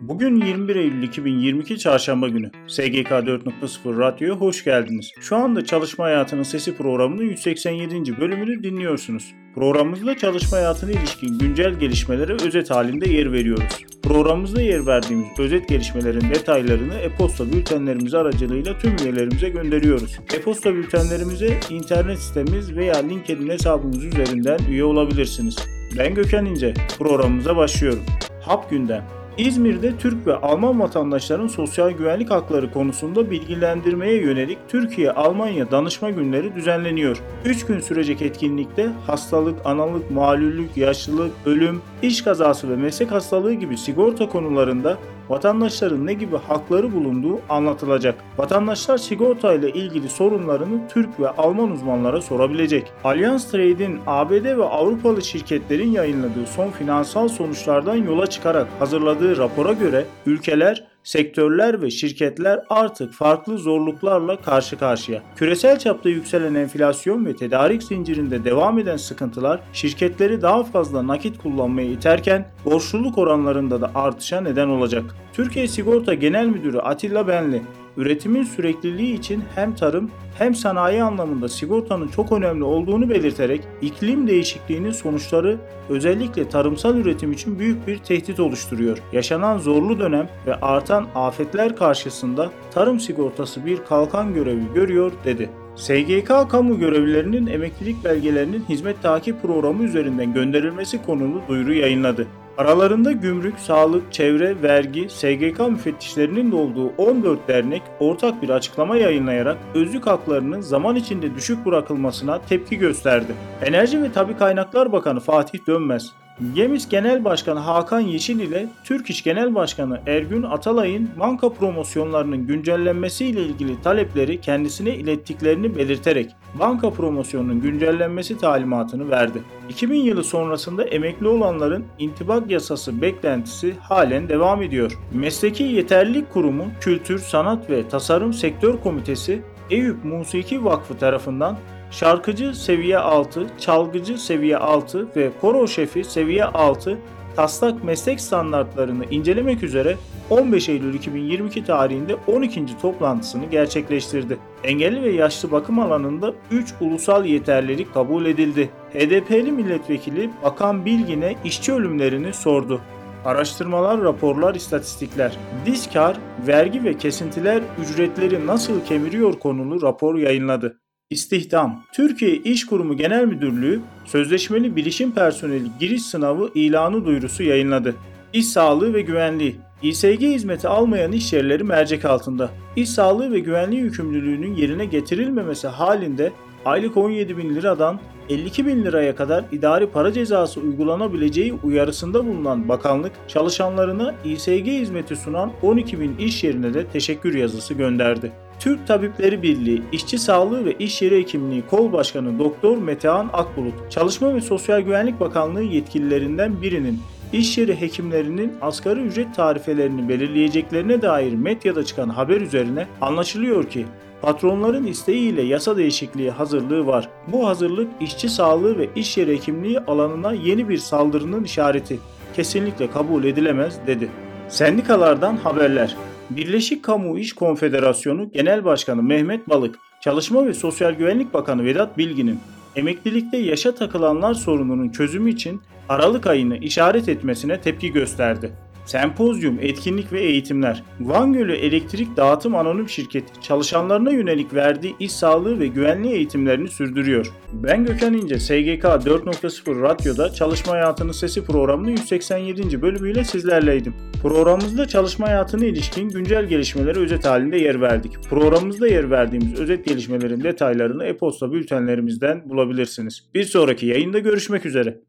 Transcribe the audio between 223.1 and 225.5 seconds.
edilemez dedi. Sendikalardan